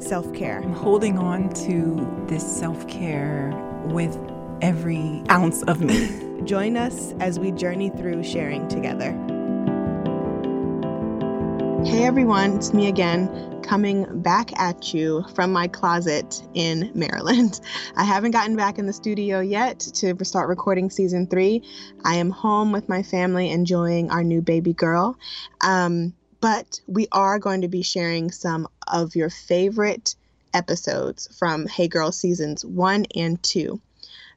[0.00, 0.60] self care.
[0.62, 3.52] I'm holding on to this self care
[3.86, 4.18] with
[4.60, 6.42] every ounce of me.
[6.44, 9.12] Join us as we journey through sharing together.
[11.84, 17.60] Hey everyone, it's me again, coming back at you from my closet in Maryland.
[17.96, 21.62] I haven't gotten back in the studio yet to start recording season three.
[22.04, 25.16] I am home with my family enjoying our new baby girl.
[25.60, 30.14] Um, but we are going to be sharing some of your favorite
[30.54, 33.80] episodes from Hey Girl seasons one and two.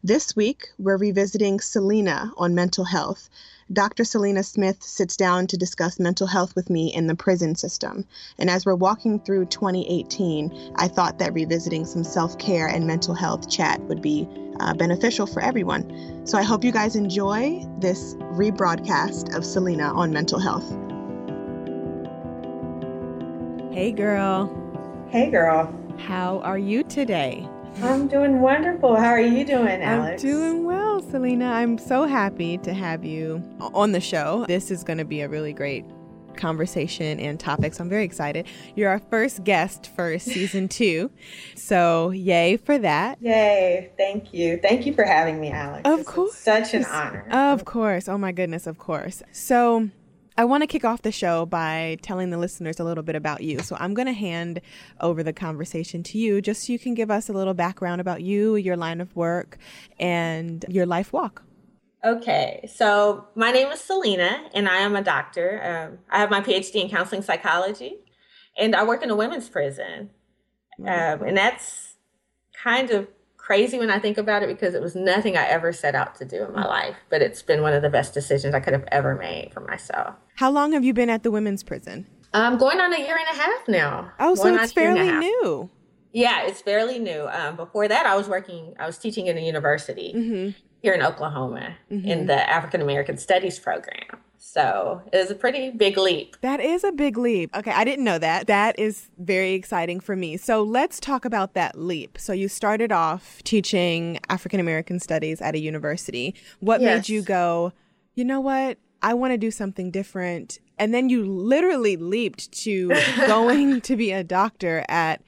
[0.04, 3.30] This week, we're revisiting Seleena on mental health.
[3.72, 4.04] Dr.
[4.04, 8.06] Seleena Smith sits down to discuss mental health with me in the prison system.
[8.40, 13.14] And as we're walking through 2018, I thought that revisiting some self care and mental
[13.14, 14.28] health chat would be
[14.60, 16.26] uh, beneficial for everyone.
[16.26, 20.91] So I hope you guys enjoy this rebroadcast of Seleena on mental health.
[23.72, 25.08] Hey, girl.
[25.10, 25.74] Hey girl.
[25.98, 27.48] How are you today?
[27.82, 28.96] I'm doing wonderful.
[28.96, 30.24] How are you doing, Alex?
[30.24, 31.50] I'm doing well, Seleena.
[31.52, 33.42] I'm so happy to have you
[33.74, 34.46] on the show.
[34.48, 35.86] This is going to be a really great
[36.36, 38.46] conversation and topic, so I'm very excited.
[38.76, 41.10] You're our first guest for season two,
[41.56, 43.22] so yay for that.
[43.22, 43.92] Yay.
[43.98, 44.58] Thank you.
[44.62, 45.82] Thank you for having me, Alex.
[45.86, 46.36] Of This course.
[46.36, 47.26] such an honor.
[47.32, 48.10] Of course.
[48.10, 49.24] Oh my goodness, of course.
[49.32, 49.90] So
[50.38, 53.42] I want to kick off the show by telling the listeners a little bit about
[53.42, 53.60] you.
[53.60, 54.62] So I'm going to hand
[55.00, 58.22] over the conversation to you just so you can give us a little background about
[58.22, 59.58] you, your line of work,
[60.00, 61.44] and your life walk.
[62.04, 65.62] Okay, so my name is Seleena, and I am a doctor.
[65.92, 67.98] Um, I have my PhD in counseling psychology,
[68.58, 70.10] and I work in a women's prison.
[70.80, 71.94] Um, and that's
[72.64, 73.08] kind of
[73.52, 76.26] crazy when I think about it because it was nothing I ever set out to
[76.26, 78.86] do in my life, but it's been one of the best decisions I could have
[78.94, 80.16] ever made for myself.
[80.36, 82.08] How long have you been at the women's prison?
[82.34, 84.10] I'm going on a year and a half now.
[84.22, 85.70] Oh, so Going it's a year and a fairly new.
[86.14, 87.28] Yeah, it's fairly new.
[87.30, 90.58] Um, before that, I was working, I was teaching in a university Mm-hmm.
[90.82, 94.22] here in Oklahoma in the African American Studies program.
[94.44, 96.36] So it was a pretty big leap.
[96.42, 97.56] That is a big leap.
[97.56, 98.48] Okay, I didn't know that.
[98.48, 100.36] That is very exciting for me.
[100.36, 102.18] So let's talk about that leap.
[102.20, 106.34] So you started off teaching African American studies at a university.
[106.60, 107.08] What Yes.
[107.08, 107.72] made you go,
[108.16, 108.80] you know what?
[109.04, 110.60] I want to do something different.
[110.80, 112.90] And then you literally leaped to
[113.28, 115.22] going to be a doctor at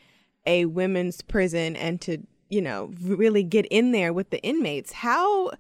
[0.48, 2.18] a women's prison and to,
[2.50, 4.92] you know, really get in there with the inmates.
[4.92, 5.52] How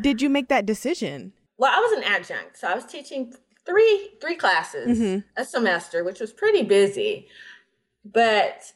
[0.00, 1.34] did you make that decision?
[1.62, 3.32] Well, I was an adjunct, so I was teaching
[3.64, 5.20] three three classes mm-hmm.
[5.40, 7.28] a semester, which was pretty busy.
[8.04, 8.72] But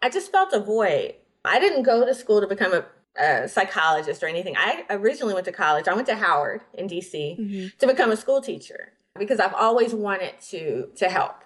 [0.00, 1.14] I just felt a void.
[1.44, 2.84] I didn't go to school to become a,
[3.20, 4.54] a psychologist or anything.
[4.56, 5.88] I originally went to college.
[5.88, 7.66] I went to Howard in DC mm-hmm.
[7.76, 11.42] to become a school teacher because I've always wanted to to help,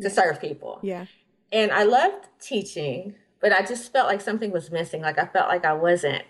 [0.00, 0.78] to serve people.
[0.80, 1.06] Yeah.
[1.50, 5.02] And I loved teaching, but I just felt like something was missing.
[5.02, 6.22] Like I felt like I wasn't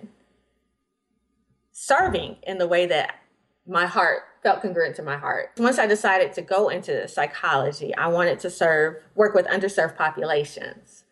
[1.71, 3.20] serving in the way that
[3.71, 5.51] my heart felt congruent to my heart.
[5.57, 11.05] Once I decided to go into psychology, I wanted to serve, work with underserved populations.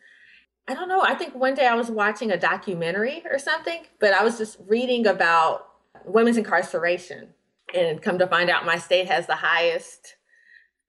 [0.67, 1.01] I don't know.
[1.03, 4.59] I think one day I was watching a documentary or something, but I was just
[4.67, 5.67] reading about
[6.05, 7.29] women's incarceration
[7.75, 10.17] and come to find out my state has the highest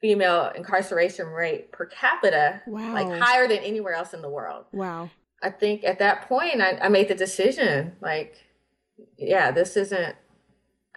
[0.02, 2.94] female incarceration rate per capita, Wow.
[2.94, 4.66] like higher than anywhere else in the world.
[4.72, 5.12] Wow.
[5.44, 8.36] I think at that point I, I made the decision like,
[9.18, 10.16] yeah, this isn't.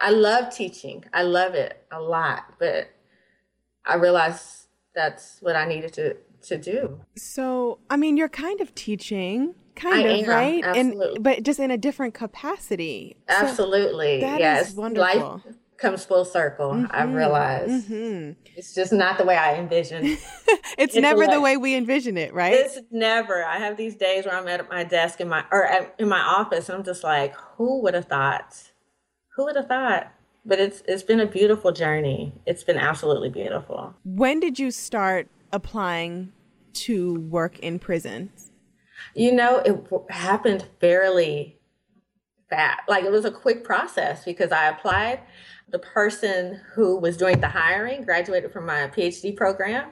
[0.03, 1.05] I love teaching.
[1.13, 2.89] I love it a lot, but
[3.85, 6.17] I realized that's what I needed to
[6.49, 6.99] to do.
[7.15, 10.63] So, I mean, you're kind of teaching, kind I of, am, right?
[10.65, 11.15] absolutely.
[11.15, 13.15] And but just in a different capacity.
[13.29, 14.73] So- Absolutely, that yes.
[14.75, 15.41] wonderful.
[15.45, 16.71] Life comes full circle.
[16.91, 18.35] I've Mhm, realized mhm.
[18.57, 20.17] it's just not the way I envisioned.
[20.77, 22.53] It's never the way we envision it, right?
[22.55, 23.43] It's never.
[23.43, 26.19] I have these days where I'm at my desk in my or at, in my
[26.19, 28.71] office, and I'm just like, who would have thought?
[29.35, 30.11] Who would have thought?
[30.45, 32.33] But it's it's been a beautiful journey.
[32.45, 33.93] It's been absolutely beautiful.
[34.03, 36.31] when did you start applying
[36.73, 38.51] to work in prisons?
[39.15, 41.59] You know, it w- happened fairly
[42.49, 42.81] fast.
[42.87, 45.19] Like it was a quick process because I applied.
[45.69, 49.91] The person who was doing the hiring graduated from my PhD program,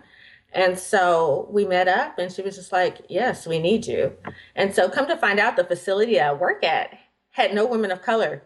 [0.54, 4.14] And so we met up and she was just like, Yes, we need you.
[4.56, 6.90] And so come to find out the facility I work at
[7.32, 8.44] had no women of color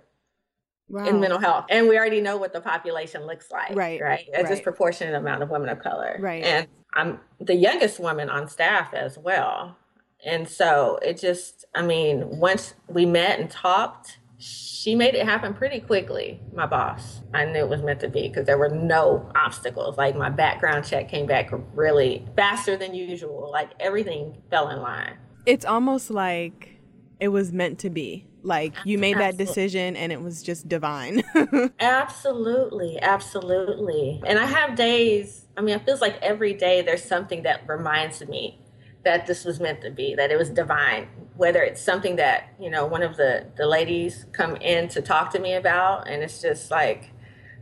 [0.89, 1.05] wow.
[1.05, 1.65] in mental health.
[1.69, 3.75] And we already know what the population looks like.
[3.75, 4.01] Right.
[4.01, 4.27] Right.
[4.33, 4.47] A right.
[4.47, 6.17] disproportionate amount of women of color.
[6.19, 6.43] Right.
[6.43, 9.77] And I'm the youngest woman on staff as well.
[10.25, 15.53] And so it just, I mean, once we met and talked, she made it happen
[15.53, 17.21] pretty quickly, my boss.
[17.33, 19.97] I knew it was meant to be because there were no obstacles.
[19.97, 23.49] Like my background check came back really faster than usual.
[23.51, 25.17] Like everything fell in line.
[25.45, 26.79] It's almost like
[27.19, 28.27] it was meant to be.
[28.45, 29.38] Like you made absolutely.
[29.38, 31.24] that decision and it was just divine.
[31.80, 34.21] absolutely, absolutely.
[34.25, 38.25] And I have days, I mean, it feels like every day there's something that reminds
[38.27, 38.62] me
[39.03, 41.07] that this was meant to be, that it was divine.
[41.36, 45.31] Whether it's something that, you know, one of the, the ladies come in to talk
[45.31, 47.12] to me about and it's just like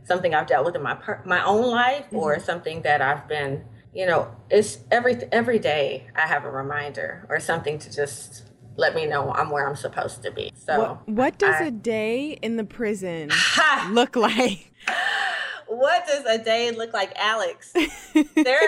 [0.04, 2.16] something I've dealt with in my my own life mm-hmm.
[2.16, 3.64] or something that I've been,
[3.94, 8.94] you know, it's every every day I have a reminder or something to just let
[8.94, 10.52] me know I'm where I'm supposed to be.
[10.54, 13.30] So, what, what does I, a day in the prison
[13.90, 14.72] look like?
[15.66, 17.72] What does a day look like, Alex?
[18.34, 18.60] there,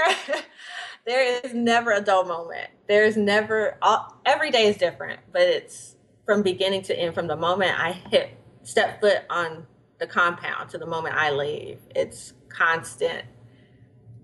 [1.06, 2.68] there is never a dull moment.
[2.88, 7.14] There's never all, every day is different, but it's from beginning to end.
[7.14, 9.66] From the moment I hit step foot on
[9.98, 13.24] the compound to the moment I leave, it's constant.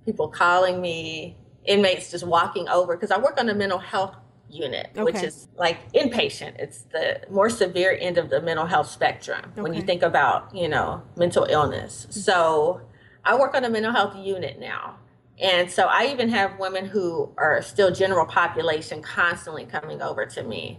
[0.05, 4.17] People calling me, inmates just walking over because I work on a mental health
[4.52, 5.02] unit, okay.
[5.02, 6.58] which is like inpatient.
[6.58, 9.62] It's the more severe end of the mental health spectrum okay.
[9.62, 12.06] when you think about, you know, mental illness.
[12.10, 12.82] So
[13.25, 14.99] I work on a mental health unit now.
[15.40, 20.43] And so I even have women who are still general population constantly coming over to
[20.43, 20.78] me.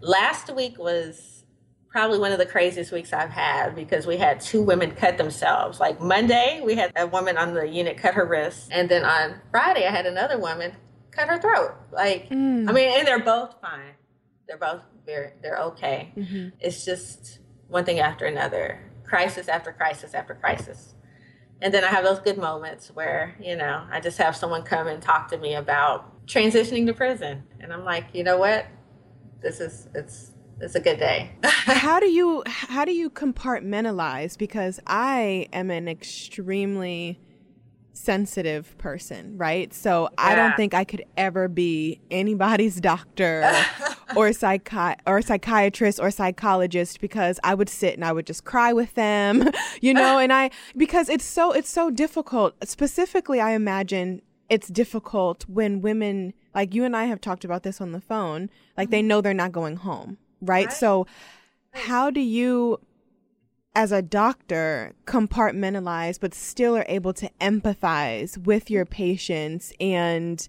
[0.00, 1.44] Last week was
[1.90, 5.80] probably one of the craziest weeks I've had because we had two women cut themselves.
[5.80, 8.68] Like Monday, we had a woman on the unit cut her wrist.
[8.72, 10.72] And then on Friday, I had another woman
[11.10, 11.74] cut her throat.
[11.92, 12.68] Like, mm.
[12.68, 13.94] I mean, and they're both fine.
[14.46, 16.12] They're both very, they're okay.
[16.16, 16.48] Mm-hmm.
[16.60, 20.94] It's just one thing after another, crisis after crisis after crisis.
[21.62, 24.86] And then I have those good moments where, you know, I just have someone come
[24.86, 27.42] and talk to me about transitioning to prison.
[27.60, 28.66] And I'm like, you know what?
[29.42, 31.32] This is, it's, it's a good day.
[31.42, 34.38] how do you, how do you compartmentalize?
[34.38, 37.20] Because I am an extremely,
[37.92, 39.72] sensitive person, right?
[39.72, 40.08] So yeah.
[40.18, 43.42] I don't think I could ever be anybody's doctor
[44.16, 48.72] or psychi- or psychiatrist or psychologist because I would sit and I would just cry
[48.72, 49.50] with them,
[49.80, 52.54] you know, and I because it's so it's so difficult.
[52.66, 57.80] Specifically, I imagine it's difficult when women like you and I have talked about this
[57.80, 58.92] on the phone, like mm-hmm.
[58.92, 60.66] they know they're not going home, right?
[60.66, 60.72] right?
[60.72, 61.06] So
[61.72, 62.80] how do you
[63.74, 70.48] as a doctor compartmentalize but still are able to empathize with your patients and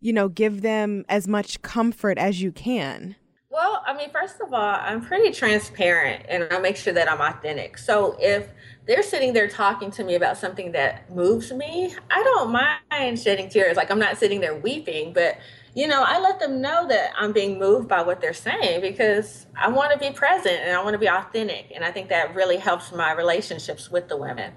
[0.00, 3.16] you know give them as much comfort as you can.
[3.50, 7.20] Well i mean first of all i'm pretty transparent and i make sure that i'm
[7.20, 7.76] authentic.
[7.78, 8.48] So if
[8.86, 13.48] they're sitting there talking to me about something that moves me i don't mind shedding
[13.48, 13.76] tears.
[13.76, 15.38] Like i'm not sitting there weeping but
[15.74, 19.46] you know, I let them know that I'm being moved by what they're saying because
[19.56, 21.70] I want to be present and I want to be authentic.
[21.74, 24.52] And I think that really helps my relationships with the women.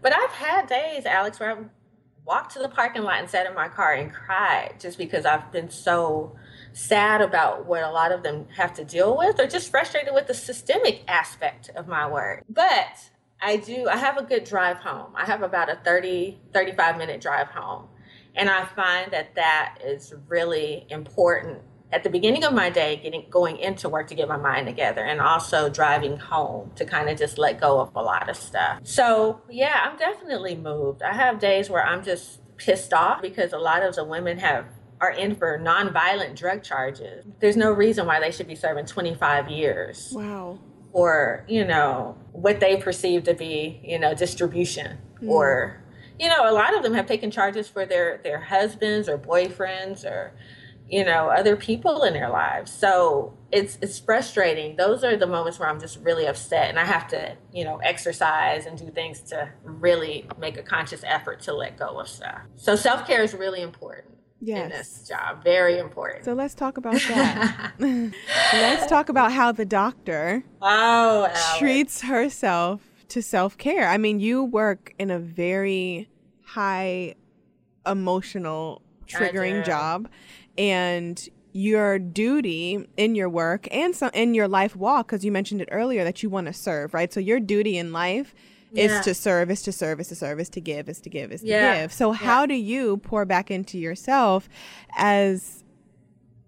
[0.00, 1.64] But I've had days, Alex, where I've
[2.24, 5.50] walked to the parking lot and sat in my car and cried just because I've
[5.50, 6.36] been so
[6.72, 10.28] sad about what a lot of them have to deal with or just frustrated with
[10.28, 12.44] the systemic aspect of my work.
[12.48, 15.12] But I do, I have a good drive home.
[15.16, 17.88] I have about a 30, 35 minute drive home.
[18.34, 21.58] And I find that that is really important
[21.92, 25.02] at the beginning of my day, getting going into work to get my mind together,
[25.02, 28.80] and also driving home to kind of just let go of a lot of stuff.
[28.82, 31.02] So yeah, I'm definitely moved.
[31.02, 34.64] I have days where I'm just pissed off because a lot of the women have
[35.00, 37.26] are in for nonviolent drug charges.
[37.40, 40.12] There's no reason why they should be serving 25 years.
[40.14, 40.60] Wow.
[40.92, 45.28] Or, you know what they perceive to be you know distribution mm.
[45.28, 45.81] or
[46.22, 50.04] you know, a lot of them have taken charges for their their husbands or boyfriends
[50.04, 50.32] or
[50.88, 52.70] you know other people in their lives.
[52.72, 54.76] So it's it's frustrating.
[54.76, 57.78] Those are the moments where I'm just really upset, and I have to you know
[57.78, 62.42] exercise and do things to really make a conscious effort to let go of stuff.
[62.54, 64.08] So self care is really important.
[64.44, 64.64] Yes.
[64.64, 65.44] in this job.
[65.44, 66.24] Very important.
[66.24, 67.74] So let's talk about that.
[67.78, 71.28] let's talk about how the doctor oh,
[71.60, 73.88] treats herself to self care.
[73.88, 76.08] I mean, you work in a very
[76.54, 77.14] high
[77.86, 80.08] emotional triggering job
[80.56, 85.60] and your duty in your work and some in your life walk because you mentioned
[85.60, 88.34] it earlier that you want to serve right so your duty in life
[88.72, 89.02] Yeah.
[89.02, 91.42] to serve, is to serve, is to serve, it's to give, is to give, is
[91.42, 91.82] to Yeah.
[91.82, 91.92] give.
[91.92, 94.48] So how do you pour back into yourself
[94.96, 95.62] as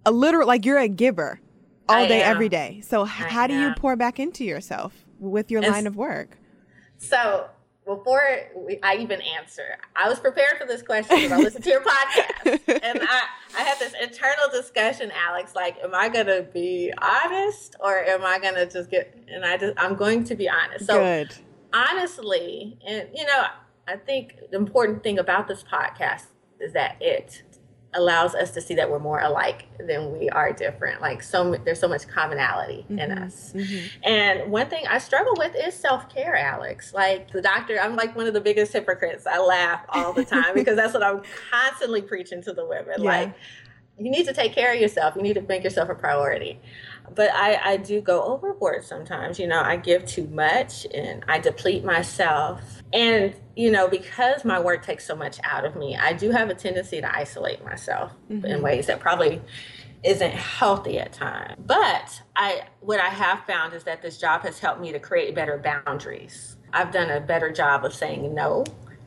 [0.06, 1.38] a literal like you're a giver
[1.86, 2.30] all I day, am.
[2.34, 2.80] every day.
[2.82, 6.38] So I how do you pour back into yourself with your It's- line of work?
[6.96, 7.46] So
[7.84, 8.22] before
[8.56, 11.80] we, I even answer, I was prepared for this question because I listened to your
[11.82, 13.22] podcast, and I
[13.56, 15.54] I had this internal discussion, Alex.
[15.54, 19.16] Like, am I gonna be honest or am I gonna just get?
[19.28, 20.86] And I just I'm going to be honest.
[20.86, 21.34] So Good.
[21.72, 23.44] honestly, and you know,
[23.86, 26.26] I think the important thing about this podcast
[26.60, 27.42] is that it
[27.94, 31.00] allows us to see that we're more alike than we are different.
[31.00, 33.52] Like so, there's so much commonality in us.
[33.54, 33.90] Mhm.
[34.02, 36.92] And one thing I struggle with is self care, Alex.
[36.92, 39.26] Like the doctor, I'm like one of the biggest hypocrites.
[39.26, 42.94] I laugh all the time because that's what I'm constantly preaching to the women.
[43.02, 43.10] Yeah.
[43.10, 43.34] Like,
[43.96, 45.14] you need to take care of yourself.
[45.14, 46.60] You need to make yourself a priority.
[47.14, 49.38] But I, I do go overboard sometimes.
[49.38, 52.82] You know, I give too much and I deplete myself.
[52.92, 56.48] And, you know, because my work takes so much out of me, I do have
[56.50, 58.62] a tendency to isolate myself in mm-hmm.
[58.62, 59.40] ways that probably
[60.04, 61.54] isn't healthy at times.
[61.66, 65.34] But I what I have found is that this job has helped me to create
[65.34, 66.56] better boundaries.
[66.72, 68.64] I've done a better job of saying no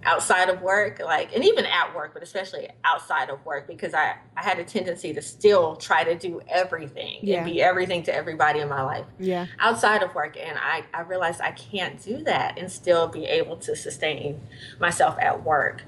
[0.07, 4.15] outside of work, like and even at work, but especially outside of work because I,
[4.37, 7.37] I had a tendency to still try to do everything Yeah.
[7.37, 9.47] and be everything to everybody in my life Yeah.
[9.59, 13.57] outside of work and I, I realized I can't do that and still be able
[13.57, 14.39] to sustain
[14.79, 15.83] myself at work.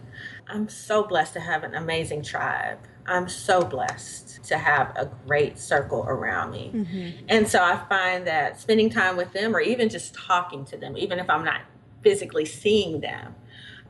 [0.48, 2.80] I'm so blessed to have an amazing tribe.
[3.06, 6.72] I'm so blessed to have a great circle around me.
[6.76, 7.26] Mm-hmm.
[7.30, 10.98] And so I find that spending time with them or even just talking to them,
[10.98, 11.62] even if I'm not
[12.04, 13.36] physically seeing them,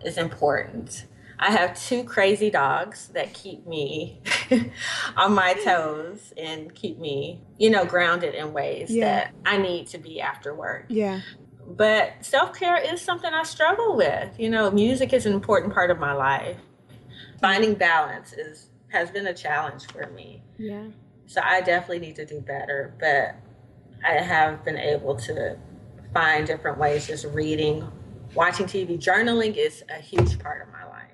[0.03, 1.05] is important.
[1.41, 4.21] I have two crazy dogs that keep me
[5.17, 9.05] on my toes and keep me, you know, grounded in ways Yeah.
[9.05, 10.85] that I need to be after work.
[10.89, 11.21] Yeah.
[11.65, 14.37] But self care is something I struggle with.
[14.37, 16.57] You know, music is an important part of my life.
[17.39, 20.41] Finding balance is has been a challenge for me.
[20.57, 20.87] Yeah.
[21.27, 23.35] So I definitely need to do better, but
[24.05, 25.57] I have been able to
[26.13, 27.87] find different ways just reading,
[28.35, 31.05] watching TV, journaling is a huge part of my life.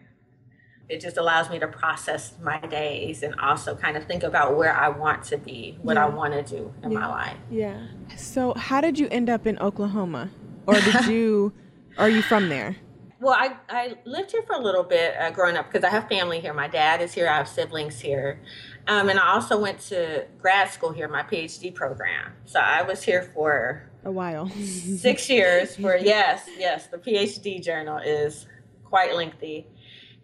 [0.87, 4.71] It just allows me to process my days and also kind of think about where
[4.75, 6.99] I want to be, what I want to do in Yeah.
[6.99, 7.37] my life.
[7.49, 7.87] Yeah.
[8.15, 10.29] So how did you end up in Oklahoma?
[10.67, 11.53] Or did you
[11.97, 12.75] are you from there?
[13.19, 16.07] Well, I, I lived here for a little bit uh, growing up because I have
[16.07, 16.53] family here.
[16.53, 17.27] My dad is here.
[17.27, 18.39] I have siblings here.
[18.87, 22.33] Um, and I also went to grad school here, my PhD program.
[22.43, 24.49] So I was here for A while.
[24.49, 28.45] six years for, yes, yes, the PhD journal is
[28.83, 29.67] quite lengthy.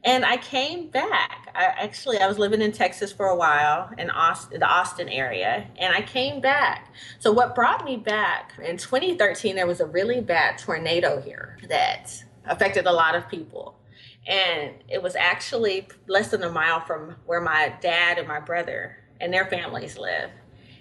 [0.04, 1.50] And I came back.
[1.54, 5.94] I actually I was living in Texas for a while in the Austin area, and
[5.94, 6.94] I came back.
[7.20, 12.24] So what brought me back in 2013 there was a really bad tornado here that
[12.46, 13.78] affected a lot of people.
[14.28, 18.98] And it was actually less than a mile from where my dad and my brother
[19.20, 20.32] and their families live.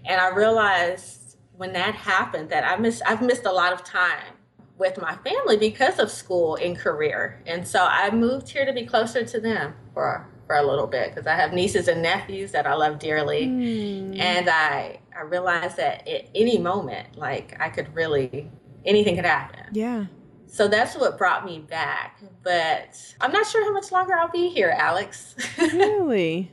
[0.06, 1.29] And I realized
[1.60, 4.32] when that happened that I miss I've missed a lot of time
[4.78, 7.42] with my family because of school and career.
[7.46, 11.10] And so I moved here to be closer to them for for a little bit
[11.10, 13.44] because I have nieces and nephews that I love dearly.
[13.44, 14.18] Hmm.
[14.18, 18.50] And I I realized that at any moment like I could really
[18.86, 19.66] anything could happen.
[19.72, 20.06] Yeah.
[20.46, 22.22] So that's what brought me back.
[22.42, 25.36] But I'm not sure how much longer I'll be here, Alex.
[25.58, 26.50] Really?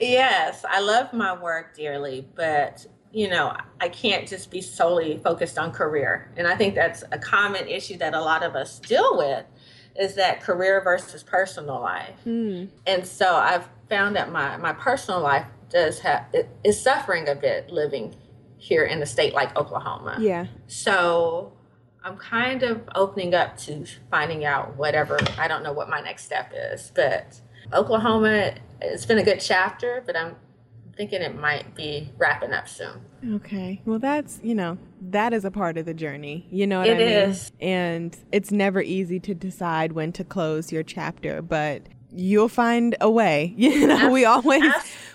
[0.00, 5.58] yes, I love my work dearly, but you know, I can't just be solely focused
[5.58, 6.30] on career.
[6.36, 9.44] And I think that's a common issue that a lot of us deal with
[9.96, 12.14] is that career versus personal life.
[12.24, 12.66] Hmm.
[12.86, 17.34] And so I've found that my, my personal life does have it is suffering a
[17.34, 18.14] bit living
[18.58, 20.16] here in a state like Oklahoma.
[20.20, 20.46] Yeah.
[20.66, 21.52] So
[22.04, 25.18] I'm kind of opening up to finding out whatever.
[25.38, 27.40] I don't know what my next step is, but
[27.72, 30.36] Oklahoma, it's been a good chapter, but I'm
[31.00, 33.00] thinking it might be wrapping up soon.
[33.36, 33.80] Okay.
[33.86, 36.46] Well, that's, you know, that is a part of the journey.
[36.50, 37.08] You know what It I mean?
[37.30, 37.52] is.
[37.58, 43.10] And it's never easy to decide when to close your chapter, but you'll find a
[43.10, 43.54] way.
[43.60, 44.62] You know, we always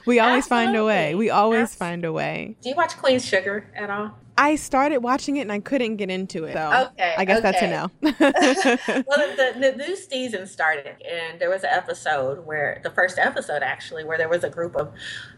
[0.08, 1.14] we always find a way.
[1.14, 2.56] We always find a way.
[2.64, 4.18] Do you watch Queen Sugar at all?
[4.38, 6.54] I started watching it and I couldn't get into it.
[6.54, 7.92] So Okay, I guess that's a no.
[8.02, 13.64] well, the, the new season started, and there was an episode where the first episode
[13.64, 14.94] actually, where there was a group of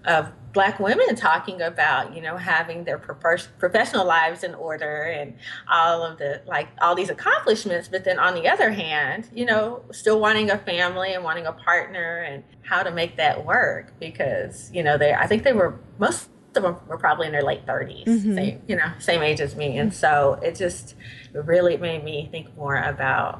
[0.05, 5.35] of black women talking about you know having their prof- professional lives in order and
[5.71, 9.83] all of the like all these accomplishments, but then on the other hand, you know,
[9.91, 14.71] still wanting a family and wanting a partner and how to make that work because
[14.73, 17.65] you know they I think they were most of them were probably in their late
[17.65, 18.35] 30s, Mhm.
[18.35, 19.77] same, you know, same age as me.
[19.77, 20.95] And so it just
[21.33, 23.39] really made me think more about,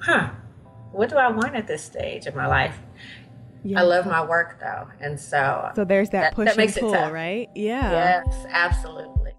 [0.00, 0.30] huh,
[0.92, 2.78] what do I want at this stage of my life?
[3.62, 3.80] Yeah.
[3.80, 4.86] I love my work though.
[5.00, 7.12] And so, so there's that, That- push that makes and pull, tough.
[7.12, 7.48] right?
[7.54, 7.90] Yeah.
[8.26, 9.32] yes, absolutely.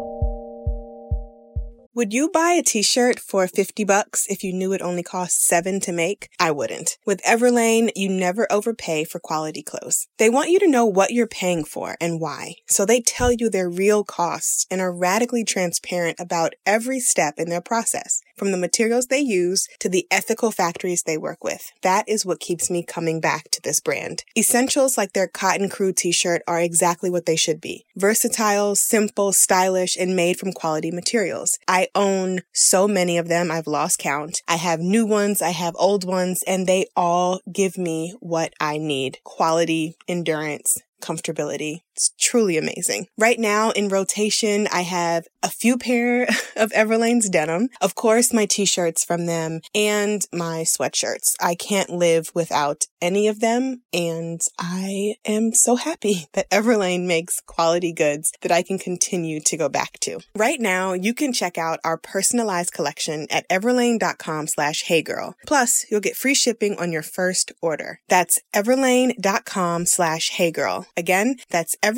[1.93, 5.81] Would you buy a t-shirt for 50 bucks if you knew it only cost 7
[5.81, 6.29] to make?
[6.39, 6.98] I wouldn't.
[7.05, 10.07] With Everlane, you never overpay for quality clothes.
[10.17, 12.55] They want you to know what you're paying for and why.
[12.65, 17.50] So they tell you their real costs and are radically transparent about every step in
[17.50, 21.74] their process, from the materials they use to the ethical factories they work with.
[21.81, 24.24] That is what keeps me coming back to this brand.
[24.38, 27.86] Essentials like their Cotton Crew t-shirt are exactly what they should be.
[27.98, 31.60] Versatile, simple, stylish, and made from quality materials.
[31.67, 34.41] I own so many of them, I've lost count.
[34.48, 38.77] I have new ones, I have old ones, and they all give me what I
[38.77, 39.19] need.
[39.24, 41.81] Quality, endurance, comfortability.
[41.95, 43.07] It's truly amazing.
[43.17, 46.24] Right now in rotation, I have a few pair
[46.55, 51.36] of Everlane's denim, of course, my t-shirts from them and my sweatshirts.
[51.39, 53.83] I can't live without any of them.
[53.93, 59.57] And I am so happy that Everlane makes quality goods that I can continue to
[59.57, 60.19] go back to.
[60.36, 65.33] Right now, you can check out our personalized collection at everlane.com slash heygirl.
[65.45, 68.00] Plus, you'll get free shipping on your first order.
[68.10, 70.86] That's everlane.com slash heygirl.
[70.98, 71.90] Again, that's everlane.com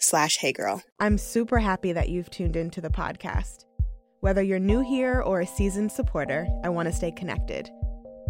[0.00, 0.82] slash heygirl.
[0.98, 3.64] I'm super happy that you've tuned into the podcast.
[4.20, 7.70] Whether you're new here or a seasoned supporter, I want to stay connected.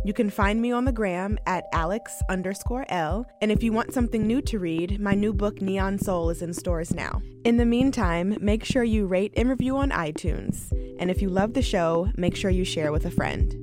[0.04, 3.26] You can find me on the gram at Alex underscore Elle.
[3.40, 6.52] And if you want something new to read, my new book Neon Soul is in
[6.52, 7.22] stores now.
[7.44, 10.70] In the meantime, make sure you rate and review on iTunes.
[11.00, 13.54] And if you love the show, make sure you share with a friend.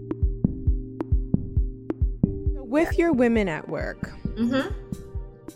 [2.67, 5.04] With your women at work, Mm-hmm.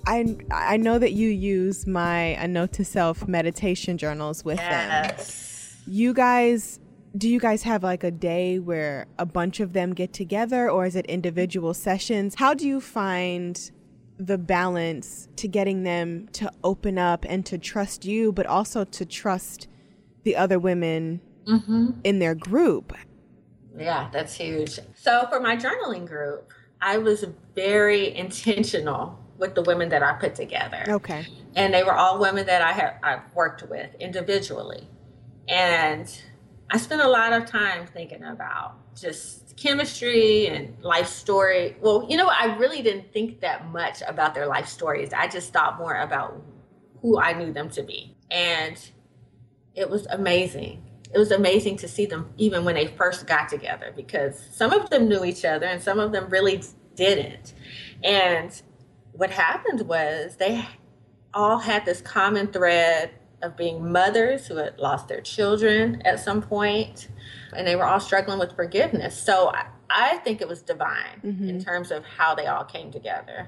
[0.06, 5.15] I I know that you use my a note to self meditation journals with them.
[5.88, 6.79] You guys
[7.18, 10.86] do you guys have like a day where a bunch of them get together or
[10.86, 12.36] is it individual sessions?
[12.36, 13.72] How do you find
[14.18, 19.06] the balance to getting them to open up and to trust you but also to
[19.06, 19.68] trust
[20.24, 22.02] the other women Mm-hmm.
[22.04, 22.93] in their group?
[23.76, 24.78] Yeah, that's huge.
[24.93, 30.36] So for my journaling group, I was very intentional with the women that I put
[30.36, 30.84] together.
[30.88, 31.25] Okay.
[31.56, 34.88] And they were all women that I have I've worked with individually.
[35.47, 36.08] And
[36.69, 41.75] I spent a lot of time thinking about just chemistry and life story.
[41.82, 45.12] Well, you know, I really didn't think that much about their life stories.
[45.13, 46.41] I just thought more about
[47.02, 48.15] who I knew them to be.
[48.30, 48.78] And
[49.73, 50.84] it was amazing.
[51.12, 54.91] It was amazing to see them even when they first got together because some of
[54.91, 56.62] them knew each other and some of them really
[56.95, 57.54] didn't.
[58.04, 58.62] And
[59.13, 60.65] what happened was they
[61.34, 66.41] all had this common thread of being mothers who had lost their children at some
[66.41, 67.08] point,
[67.56, 69.17] and they were all struggling with forgiveness.
[69.17, 71.58] So I, I think it was divine in mm-hmm.
[71.60, 73.48] terms of how they all came together.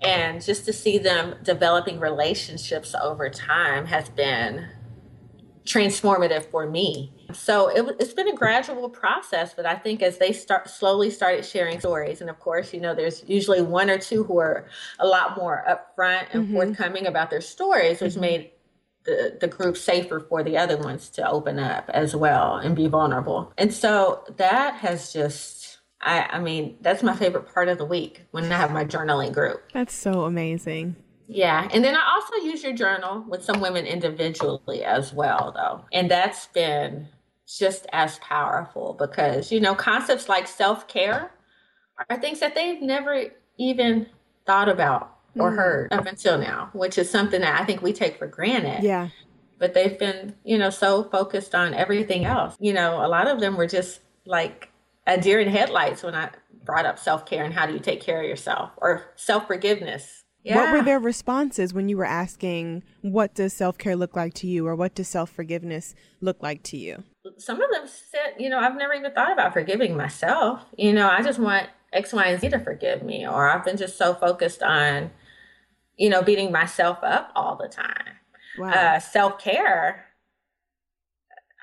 [0.00, 4.68] And just to see them developing relationships over time has been
[5.64, 7.12] transformative for me.
[7.32, 11.44] So it, it's been a gradual process, but I think as they start slowly started
[11.44, 14.66] sharing stories, and of course, you know, there's usually one or two who are
[14.98, 16.54] a lot more upfront and mm-hmm.
[16.54, 18.20] forthcoming about their stories, which mm-hmm.
[18.20, 18.50] made
[19.04, 22.86] the, the group safer for the other ones to open up as well and be
[22.86, 23.52] vulnerable.
[23.58, 28.22] And so that has just, I, I mean, that's my favorite part of the week
[28.30, 29.62] when I have my journaling group.
[29.72, 30.96] That's so amazing.
[31.26, 31.68] Yeah.
[31.72, 35.84] And then I also use your journal with some women individually as well, though.
[35.92, 37.08] And that's been
[37.56, 41.30] just as powerful because, you know, concepts like self care
[42.08, 44.06] are things that they've never even
[44.46, 45.56] thought about or mm.
[45.56, 48.82] heard up until now, which is something that I think we take for granted.
[48.82, 49.08] Yeah.
[49.58, 52.56] But they've been, you know, so focused on everything else.
[52.60, 54.70] You know, a lot of them were just like
[55.06, 56.30] a deer in headlights when I
[56.64, 60.22] brought up self care and how do you take care of yourself or self forgiveness.
[60.44, 60.56] Yeah.
[60.56, 64.46] What were their responses when you were asking, what does self care look like to
[64.46, 67.02] you, or what does self forgiveness look like to you?
[67.36, 70.64] Some of them said, you know, I've never even thought about forgiving myself.
[70.76, 73.26] You know, I just want X, Y, and Z to forgive me.
[73.26, 75.10] Or I've been just so focused on,
[75.96, 78.14] you know, beating myself up all the time.
[78.58, 78.70] Wow.
[78.70, 80.06] Uh, Self care,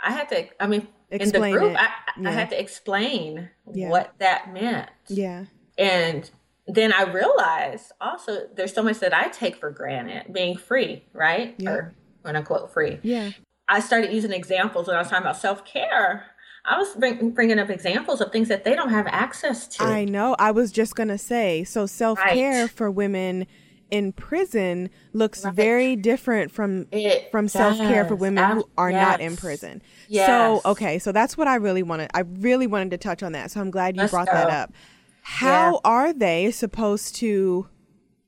[0.03, 1.77] I had to, I mean, Explain in the group.
[1.79, 2.29] I, Yeah.
[2.29, 3.89] I had to explain Yeah.
[3.89, 4.89] what that meant.
[5.07, 5.45] yeah.
[5.77, 6.29] And
[6.67, 11.53] then I realized also there's so much that I take for granted being free, right?
[11.57, 11.69] Yeah.
[11.69, 12.99] Or quote unquote free.
[13.03, 13.31] Yeah.
[13.67, 16.25] I started using examples when I was talking about self care.
[16.67, 19.83] I was bring, bringing up examples of things that they don't have access to.
[19.83, 20.35] I know.
[20.39, 22.71] I was just going to say so self care Right.
[22.71, 23.45] for women
[23.91, 25.53] in prison looks Right.
[25.53, 28.19] very different from It from self-care for does.
[28.21, 29.79] women who are not in prison.
[30.09, 30.25] Yes.
[30.25, 32.09] So, okay, so that's what I really wanted.
[32.15, 33.51] I really wanted to touch on that.
[33.51, 34.73] So I'm glad you Let's brought that up.
[35.21, 35.79] How Yeah.
[35.85, 37.67] are they supposed to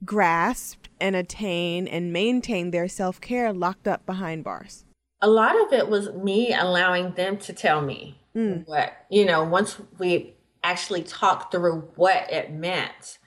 [0.06, 4.86] grasp and attain and maintain their self-care locked up behind bars?
[5.21, 8.58] A lot of it was me allowing them to tell me hmm.
[8.65, 13.17] what, you know, once we actually talked through what it meant,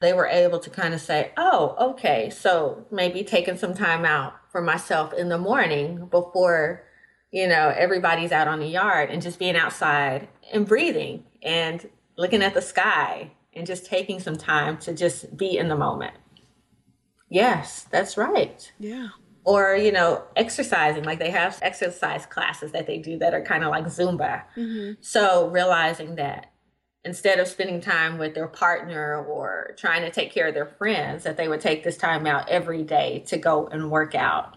[0.00, 4.34] they were able to kind of say, oh, okay, so maybe taking some time out
[4.50, 6.84] for myself in the morning before,
[7.30, 12.42] you know, everybody's out on the yard and just being outside and breathing and looking
[12.42, 16.14] at the sky and just taking some time to just be in the moment.
[17.28, 19.08] Yes, that's right Yeah.
[19.44, 21.04] Or you know exercising.
[21.04, 24.42] Like they have exercise classes that they do that are kind of like zumba.
[24.56, 24.92] Mm-hmm.
[25.00, 26.52] So realizing that
[27.04, 31.24] instead of spending time with their partner or trying to take care of their friends
[31.24, 34.56] that they would take this time out every day to go and work out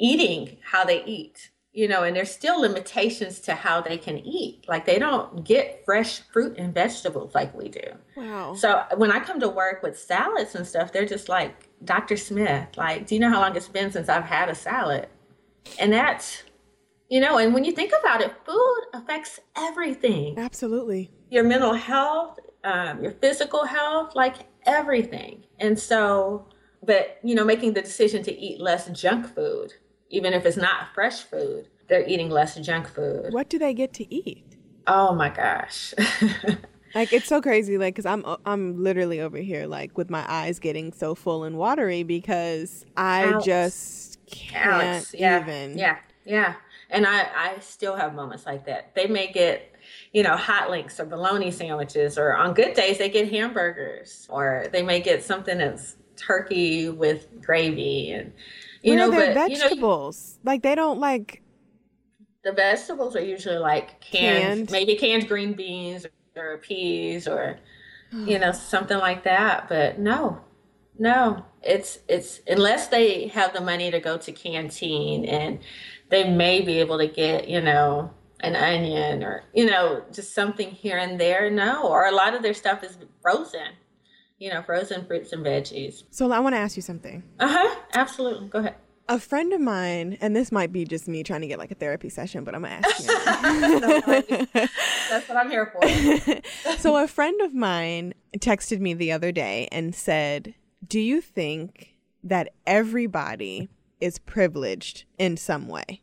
[0.00, 4.64] eating how they eat you know and there's still limitations to how they can eat
[4.68, 7.80] like they don't get fresh fruit and vegetables like we do
[8.16, 8.54] Wow.
[8.54, 11.54] so when I come to work with salads and stuff, they're just like,
[11.84, 12.16] Dr.
[12.18, 15.08] Smith, like, do you know how long it's been since I've had a salad?
[15.78, 16.42] And that's,
[17.08, 21.10] you know, and when you think about it, food affects everything Absolutely.
[21.30, 25.44] your mental health, um, your physical health, like everything.
[25.58, 26.46] And so,
[26.82, 29.72] but, you know, making the decision to eat less junk food,
[30.12, 33.32] even if it's not fresh food, they're eating less junk food.
[33.32, 34.58] What do they get to eat?
[34.86, 35.94] Oh my gosh.
[36.94, 40.58] Like it's so crazy, like because I'm I'm literally over here like with my eyes
[40.58, 43.46] getting so full and watery because I Alex.
[43.46, 45.78] just can't Alex, yeah, even.
[45.78, 46.56] yeah, yeah.
[46.90, 48.94] And I, I still have moments like that.
[48.94, 49.72] They may get,
[50.12, 54.66] you know, hot links or bologna sandwiches, or on good days they get hamburgers, or
[54.72, 58.32] they may get something that's turkey with gravy, and
[58.82, 60.38] you Where know, are their but you know, vegetables?
[60.44, 61.42] like they don't like.
[62.44, 64.70] the vegetables are usually like canned, Canned.
[64.70, 67.58] maybe canned green beans or peas or
[68.26, 69.68] you know something like that.
[69.68, 70.40] But no,
[70.98, 75.60] no, it's it's unless they have the money to go to canteen and
[76.10, 80.70] they may be able to get you know an onion or you know just something
[80.70, 81.50] here and there.
[81.50, 83.68] No, or a lot of their stuff is frozen.
[84.42, 86.02] You know, frozen fruits and veggies.
[86.10, 87.22] So I want to ask you something.
[87.38, 87.76] Uh huh.
[87.94, 88.48] Absolutely.
[88.48, 88.74] Go ahead.
[89.08, 91.76] A friend of mine, and this might be just me trying to get like a
[91.76, 94.48] therapy session, but I'm gonna ask you.
[95.10, 96.76] That's what I'm here for.
[96.78, 101.94] so a friend of mine texted me the other day and said, "Do you think
[102.24, 103.68] that everybody
[104.00, 106.00] is privileged in some way?"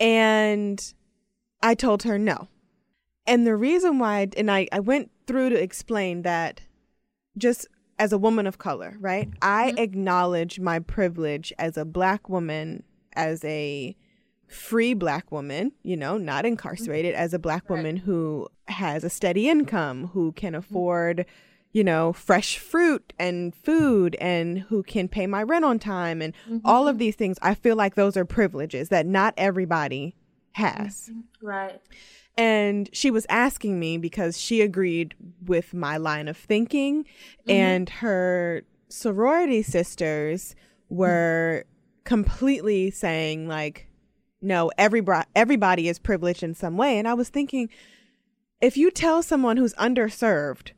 [0.00, 0.82] And
[1.62, 2.48] I told her no.
[3.24, 6.62] And the reason why and I I went through to explain that
[7.38, 7.66] just
[7.98, 9.28] as a woman of color, right?
[9.28, 9.38] Mm-hmm.
[9.42, 9.78] I mm-hmm.
[9.78, 13.96] acknowledge my privilege as a black woman, as a
[14.46, 16.52] free black woman, you know, not mm-hmm.
[16.52, 21.26] incarcerated, as a black woman who has a steady income, who can afford,
[21.72, 26.34] you know, fresh fruit and food and who can pay my rent on time and
[26.64, 27.38] all of these things.
[27.42, 30.14] I feel like those are privileges that not everybody
[30.52, 31.10] has.
[31.42, 31.80] Right.
[32.38, 37.50] And she was asking me because she agreed with my line of thinking, mm-hmm.
[37.50, 40.54] and her sorority sisters
[40.88, 41.64] were
[42.04, 43.88] completely saying, like,
[44.40, 46.96] no, everybody, everybody is privileged in some way.
[46.96, 47.70] And I was thinking,
[48.60, 50.70] if you tell someone who's underserved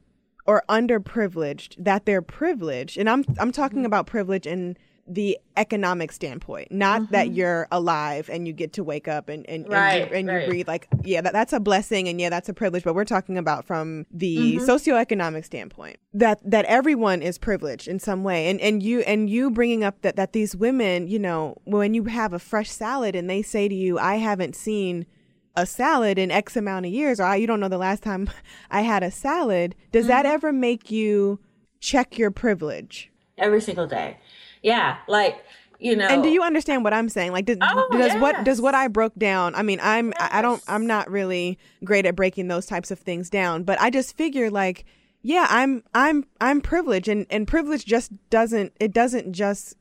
[0.47, 3.87] or underprivileged that they're privileged, and I'm I'm talking mm-hmm.
[3.87, 9.09] about privilege in the economic standpoint, not that you're alive and you get to wake
[9.09, 10.69] up and and, Right, and, you, and you breathe.
[10.69, 12.85] Like, yeah, that, that's a blessing and yeah, that's a privilege.
[12.85, 18.23] But we're talking about from the socioeconomic standpoint that that everyone is privileged in some
[18.25, 18.49] way.
[18.49, 22.05] And and you and you bringing up that that these women, you know, when you
[22.05, 25.07] have a fresh salad and they say to you, "I haven't seen."
[25.57, 28.31] a salad in X amount of years, or "I- you don't know the last time
[28.71, 30.33] I had a salad, does that Mm-hmm.
[30.35, 31.41] ever make you
[31.81, 33.11] check your privilege?
[33.37, 34.17] every single day.
[34.63, 35.45] Yeah, like
[35.79, 36.07] you know.
[36.07, 37.33] And do you understand what I'm saying?
[37.33, 39.55] Like, does, Oh, does what does what I broke down?
[39.55, 42.99] I mean, I'm I I don't I'm not really great at breaking those types of
[42.99, 44.85] things down, but I just figure like,
[45.23, 49.77] yeah, I'm I'm I'm privileged, and and privilege just doesn't it doesn't just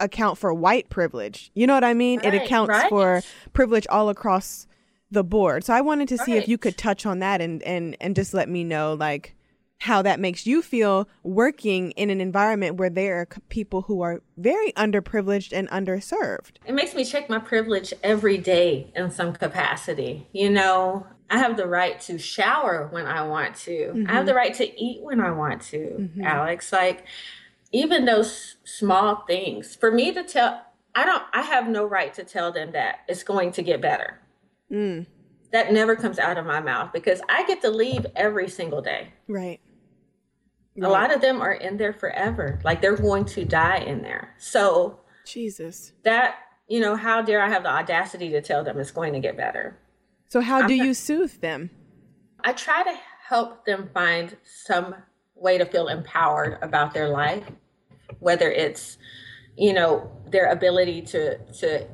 [0.00, 1.50] account for white privilege.
[1.54, 2.20] You know what I mean?
[2.24, 2.88] it accounts right.
[2.88, 4.66] for privilege all across
[5.10, 5.64] the board.
[5.64, 8.34] So I wanted to see if you could touch on that and and and just
[8.34, 9.36] let me know like
[9.84, 14.22] how that makes you feel working in an environment where there are people who are
[14.36, 16.56] very underprivileged and underserved.
[16.66, 20.26] It makes me check my privilege every day in some capacity.
[20.32, 24.06] You know, I have the right to shower when I want to.
[24.08, 26.72] I have the right to eat when I want to, Alex.
[26.72, 27.04] Like,
[27.74, 30.62] even those small things for me to tell
[30.94, 34.20] i don't i have no right to tell them that it's going to get better
[34.72, 35.06] Mm,
[35.52, 39.12] that never comes out of my mouth because i get to leave every single day
[39.28, 39.60] right.
[40.82, 44.34] A lot of them are in there forever like they're going to die in there
[44.38, 45.92] so Jesus.
[46.02, 46.36] that
[46.68, 49.36] you know how dare i have the audacity to tell them it's going to get
[49.36, 49.78] better
[50.28, 51.70] So how do I'm not- you soothe them?
[52.42, 52.94] i try to
[53.28, 54.94] help them find some
[55.36, 57.44] way to feel empowered about their life
[58.18, 58.98] whether it's
[59.56, 61.86] you know their ability to to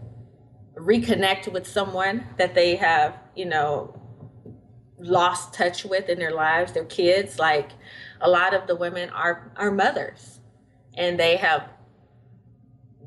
[0.76, 3.94] reconnect with someone that they have you know
[4.98, 7.70] lost touch with in their lives their kids like
[8.20, 10.40] a lot of the women are are mothers.
[10.96, 11.68] And they have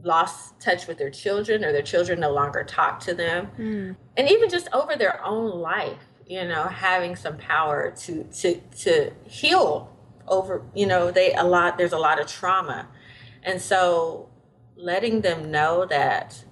[0.04, 3.47] lost touch with their children or their children no longer talk to them.
[3.58, 8.56] Mm, and even just over their own life you know having some power to to
[8.78, 9.89] to heal
[10.28, 12.88] over you know they a lot there's a lot of trauma.
[13.43, 14.30] And so
[14.76, 16.43] letting them know that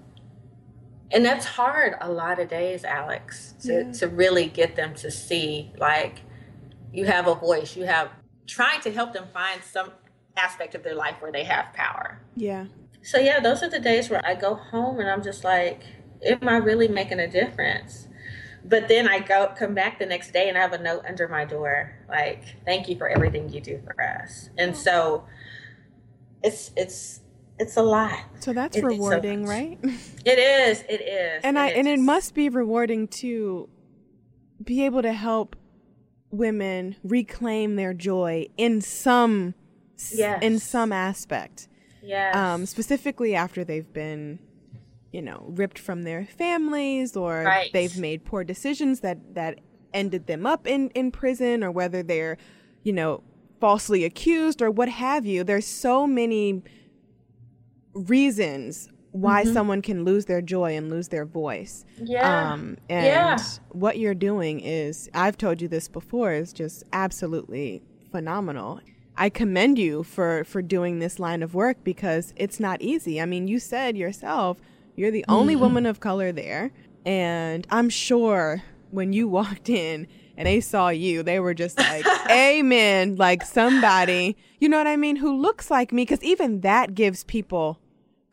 [1.12, 3.92] and that's hard a lot of days alex to Yeah.
[3.94, 6.20] to really get them to see like
[6.94, 8.10] you have a voice you have
[8.58, 9.90] trying to help them find some
[10.38, 12.66] aspect of their life where they have power yeah.
[13.02, 15.82] so yeah, those are the days where I go home and I'm just like,
[16.24, 18.08] am I really making a difference?
[18.64, 21.28] But then I go come back the next day and I have a note under
[21.28, 21.76] my door
[22.08, 24.50] like, thank you for everything you do for us.
[24.58, 25.26] And so
[26.44, 27.22] it's it's
[27.58, 28.20] it's a lot.
[28.40, 29.78] So that's It- it's so rewarding, right?
[30.24, 30.84] It is.
[30.88, 31.44] It is.
[31.44, 33.68] and I and it must be rewarding to
[34.64, 35.56] be able to help
[36.32, 39.54] women reclaim their joy in some
[39.98, 41.68] s- in some aspect.
[42.04, 42.36] Yes.
[42.36, 44.40] Um specifically after they've been
[45.12, 47.70] you know, ripped from their families or Right.
[47.74, 49.60] they've made poor decisions that that
[49.94, 52.38] ended them up in in prison or whether they're,
[52.84, 53.22] you know,
[53.60, 55.44] falsely accused or what have you.
[55.44, 56.64] There's so many
[57.94, 59.54] reasons why Mm-hmm.
[59.54, 61.86] someone can lose their joy and lose their voice.
[61.98, 62.54] yeah.
[62.54, 63.38] Um, and Yeah.
[63.70, 68.80] what you're doing is, I've told you this before, is just absolutely phenomenal.
[69.18, 73.20] I commend you for for doing this line of work because it's not easy.
[73.22, 74.60] I mean, you said yourself
[74.96, 75.62] you're the only Mm-hmm.
[75.64, 76.72] woman of color there,
[77.06, 82.06] and I'm sure when you walked in and they saw you, they were just like,
[82.30, 86.94] "Amen!" Like somebody, you know what I mean, who looks like me, because even that
[86.96, 87.80] gives people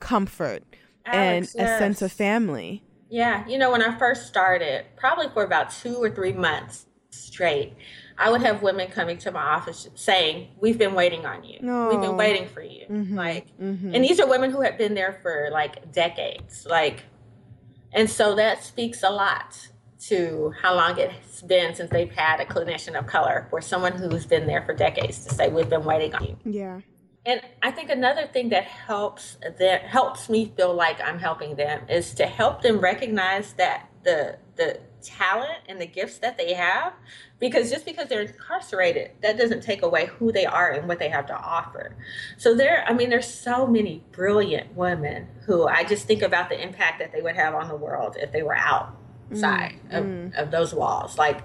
[0.00, 0.62] comfort
[1.06, 2.82] Alex, and a sense of family.
[3.10, 7.74] Yeah, you know, when I first started, probably for about two or three months straight,
[8.18, 11.58] I would have women coming to my office saying, "We've been waiting on you.
[11.88, 13.94] We've been waiting for you." Mhm, Like, mhm.
[13.94, 16.66] and these are women who have been there for like decades.
[16.68, 17.04] Like,
[17.92, 19.68] and so that speaks a lot
[20.00, 24.26] to how long it's been since they've had a clinician of color or someone who's
[24.26, 26.80] been there for decades to say, "We've been waiting on you." Yeah.
[27.28, 31.82] And I think another thing that helps that helps me feel like I'm helping them
[31.86, 36.94] is to help them recognize that the the talent and the gifts that they have
[37.38, 41.10] because just because they're incarcerated that doesn't take away who they are and what they
[41.10, 41.94] have to offer.
[42.38, 46.58] So there I mean there's so many brilliant women who I just think about the
[46.58, 50.34] impact that they would have on the world if they were outside mm, of, mm.
[50.34, 51.42] of those walls like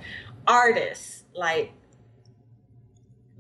[0.48, 1.74] artists like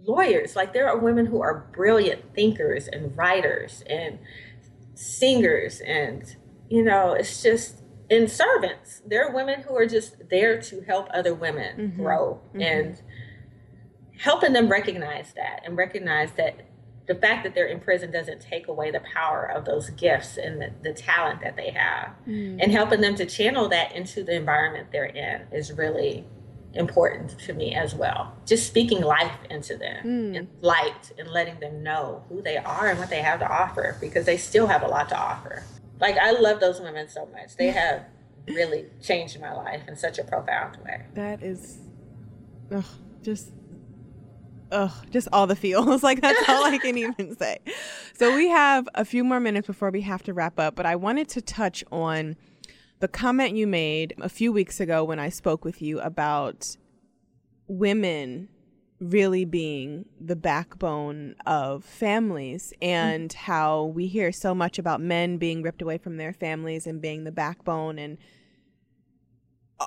[0.05, 0.55] lawyers.
[0.55, 4.19] Like there are women who are brilliant thinkers and writers and
[4.95, 6.35] singers and
[6.69, 9.01] you know, it's just in servants.
[9.05, 12.01] There are women who are just there to help other women mm-hmm.
[12.01, 12.61] grow mm-hmm.
[12.61, 13.01] and
[14.17, 16.67] helping them recognize that and recognize that
[17.07, 20.61] the fact that they're in prison doesn't take away the power of those gifts and
[20.61, 22.57] the, the talent that they have mm.
[22.61, 26.25] and helping them to channel that into the environment they're in is really
[26.73, 28.35] important to me as well.
[28.45, 30.35] Just speaking life into them hmm.
[30.35, 33.97] and light and letting them know who they are and what they have to offer
[34.01, 35.63] because they still have a lot to offer.
[35.99, 37.55] Like i love those women so much.
[37.55, 38.05] They have
[38.47, 41.03] really changed my life in such a profound way.
[41.13, 41.77] That is,
[42.71, 42.83] ugh,
[43.21, 43.51] just,
[44.71, 46.03] ugh, just all the feels.
[46.03, 47.59] like that's all I can even say.
[48.15, 50.95] So we have a few more minutes before we have to wrap up, but I
[50.95, 52.35] wanted to touch on
[53.03, 56.77] the comment you made a few weeks ago when I spoke with you about
[57.67, 58.47] women
[59.01, 65.61] really being the backbone of families and how we hear so much about men being
[65.61, 68.17] ripped away from their families and being the backbone and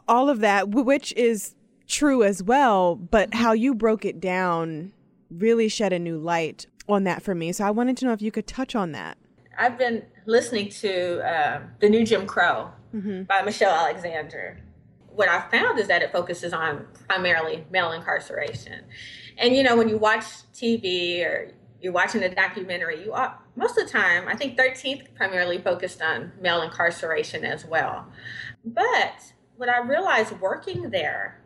[0.07, 1.55] all of that which is
[1.89, 4.93] true as well but how you broke it down
[5.31, 7.51] really shed a new light on that for me.
[7.53, 9.17] So i wanted to know if you could touch on that.
[9.59, 13.25] I've been listening to um, The New Jim Crow Mm-hmm.
[13.25, 14.59] by Michelle Alexander.
[15.09, 18.85] What I found is that it focuses on primarily male incarceration.
[19.37, 23.77] And, you know, when you watch TV or you're watching a documentary, you are most
[23.77, 28.11] of the time, I think 13th primarily focused on male incarceration as well.
[28.65, 31.43] But what I realized working there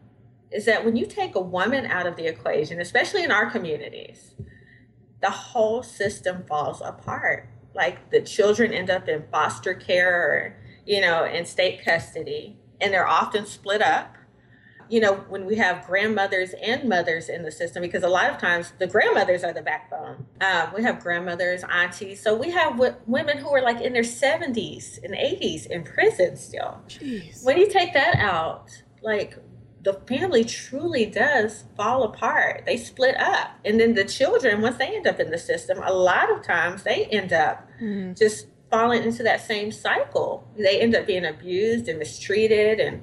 [0.53, 4.35] is that when you take a woman out of the equation, especially in our communities,
[5.21, 7.49] the whole system falls apart.
[7.75, 13.09] Like the children end up in foster care you know, in state custody, and they're
[13.09, 14.17] often split up
[14.91, 18.39] you know, when we have grandmothers and mothers in the system, because a lot of
[18.39, 20.27] times the grandmothers are the backbone.
[20.41, 22.21] Um, we have grandmothers, aunties.
[22.21, 26.37] So we have w- women who are like in their 70s and 80s in prison
[26.37, 26.81] still.
[26.89, 27.45] Jeez.
[27.45, 29.39] When you take that out, like
[29.83, 32.65] the family truly does fall apart.
[32.67, 33.53] They split up.
[33.65, 36.83] And then the children, once they end up in the system, a lot of times
[36.83, 38.15] they end up mm-hmm.
[38.15, 40.49] just falling into that same cycle.
[40.57, 43.03] They end up being abused and mistreated and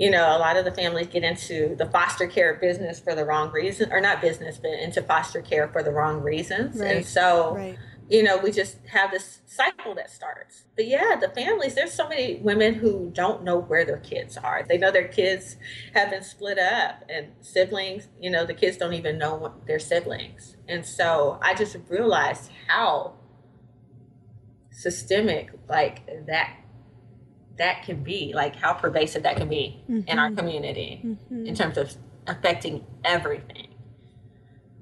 [0.00, 3.22] you know, a lot of the families get into the foster care business for the
[3.22, 6.80] wrong reason, or not business, but into foster care for the wrong reasons.
[6.80, 6.96] Right.
[6.96, 7.78] And so, right.
[8.08, 10.64] you know, we just have this cycle that starts.
[10.74, 14.64] But yeah, the families, there's so many women who don't know where their kids are.
[14.66, 15.58] They know their kids
[15.92, 20.56] have been split up, and siblings, you know, the kids don't even know their siblings.
[20.66, 23.16] And so I just realized how
[24.70, 26.56] systemic like that
[27.60, 30.08] that can be, like how pervasive that can be mm-hmm.
[30.08, 30.38] in our mm-hmm.
[30.38, 31.46] community mm-hmm.
[31.46, 31.94] in terms of
[32.26, 33.68] affecting everything.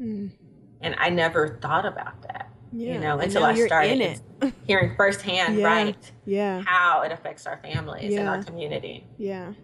[0.00, 0.30] Mm.
[0.80, 2.94] And I never thought about that, yeah.
[2.94, 4.20] you know, until I started
[4.66, 5.66] hearing firsthand, yeah.
[5.66, 6.12] right?
[6.24, 6.62] Yeah.
[6.64, 8.20] How it affects our families yeah.
[8.20, 9.04] and our community.
[9.18, 9.54] Yeah.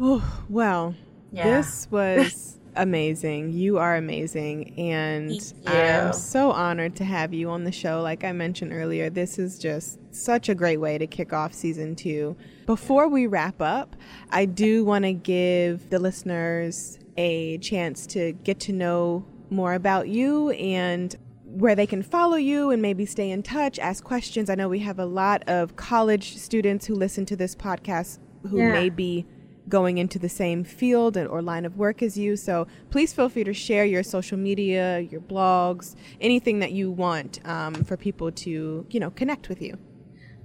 [0.00, 0.94] Oh, well,
[1.30, 3.52] this was amazing.
[3.52, 4.78] You are amazing.
[4.78, 5.32] And
[5.66, 8.00] I'm so honored to have you on the show.
[8.02, 11.94] Like I mentioned earlier, this is just such a great way to kick off season
[11.94, 12.36] two.
[12.66, 13.96] Before we wrap up,
[14.30, 20.08] I do want to give the listeners a chance to get to know more about
[20.08, 24.48] you and where they can follow you and maybe stay in touch, ask questions.
[24.48, 28.58] I know we have a lot of college students who listen to this podcast who
[28.58, 28.72] yeah.
[28.72, 29.26] may be
[29.70, 32.36] going into the same field or line of work as you.
[32.36, 37.40] So please feel free to share your social media, your blogs, anything that you want
[37.48, 39.78] um, for people to, you know, connect with you.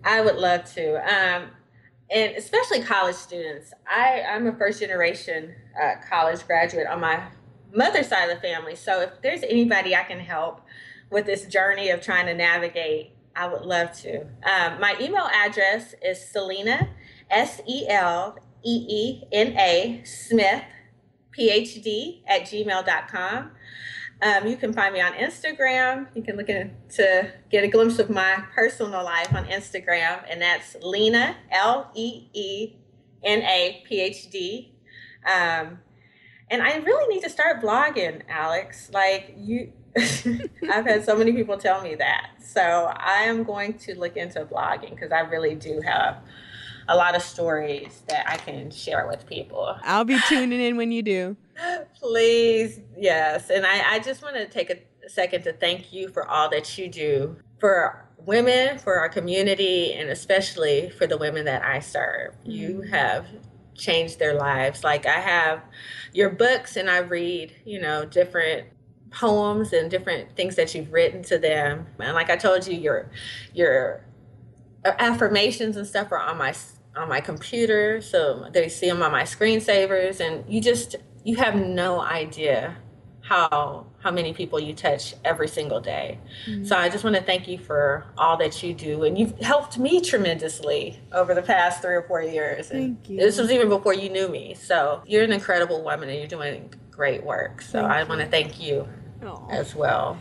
[0.03, 0.95] I would love to.
[0.97, 1.49] Um,
[2.09, 3.73] and especially college students.
[3.89, 7.27] I, I'm a first generation uh, college graduate on my
[7.73, 8.75] mother's side of the family.
[8.75, 10.61] So if there's anybody I can help
[11.09, 14.21] with this journey of trying to navigate, I would love to.
[14.21, 16.89] Um, my email address is Seleena,
[17.29, 20.63] S E L E E N A Smith,
[21.37, 23.51] PhD at gmail.com.
[24.21, 26.07] Um, you can find me on Instagram.
[26.15, 30.41] You can look in to get a glimpse of my personal life on Instagram, and
[30.41, 32.73] that's Leena L E E
[33.23, 34.69] N A PhD.
[35.25, 35.79] Um,
[36.49, 38.89] and I really need to start blogging, Alex.
[38.93, 42.31] Like you, I've had so many people tell me that.
[42.43, 46.17] So I am going to look into blogging because I really do have
[46.87, 49.77] a lot of stories that I can share with people.
[49.83, 51.37] I'll be tuning in when you do.
[51.99, 53.49] Please, yes.
[53.49, 56.77] And I, I just want to take a second to thank you for all that
[56.77, 62.33] you do for women, for our community, and especially for the women that I serve.
[62.41, 62.51] Mm-hmm.
[62.51, 63.27] You have
[63.75, 64.83] changed their lives.
[64.83, 65.61] Like I have
[66.13, 68.67] your books and I read, you know, different
[69.11, 71.87] poems and different things that you've written to them.
[71.99, 73.09] And like I told you, your
[73.53, 74.05] your
[74.85, 76.53] affirmations and stuff are on my
[76.95, 81.55] on my computer, so they see them on my screensavers, and you just you have
[81.55, 82.77] no idea
[83.21, 86.19] how how many people you touch every single day.
[86.47, 86.65] Mm-hmm.
[86.65, 89.77] So I just want to thank you for all that you do, and you've helped
[89.77, 92.69] me tremendously over the past three or four years.
[92.69, 93.17] Thank you.
[93.17, 94.53] This was even before you knew me.
[94.53, 97.61] So you're an incredible woman, and you're doing great work.
[97.61, 98.87] So thank I want to thank you
[99.21, 99.51] Aww.
[99.51, 100.17] as well.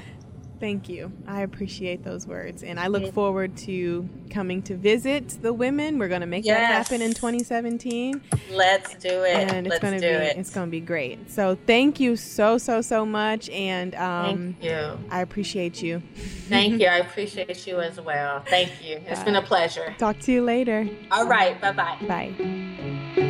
[0.61, 1.13] Thank you.
[1.27, 2.63] I appreciate those words.
[2.63, 5.99] And I look forward to coming to visit the women.
[5.99, 6.59] We're going to make yes.
[6.59, 8.23] that happen in 2017.
[8.51, 9.53] Let's do it.
[9.53, 10.37] And it's going to be it.
[10.37, 11.31] it's going to be great.
[11.31, 14.99] So thank you so so so much and um thank you.
[15.11, 16.03] I appreciate you.
[16.49, 16.87] Thank you.
[16.87, 18.43] I appreciate you as well.
[18.49, 18.97] Thank you.
[18.97, 19.95] It's has been a pleasure.
[19.99, 20.89] Talk to you later.
[21.11, 21.61] All right.
[21.61, 21.99] Bye-bye.
[22.07, 23.21] Bye.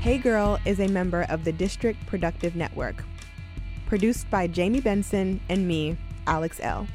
[0.00, 3.04] Hey Girl is a member of the District Productive Network.
[3.84, 5.94] Produced by Jamie Benson and me,
[6.26, 6.86] Alex Elle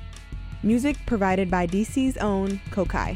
[0.64, 3.16] Music provided by DC's own Kokai.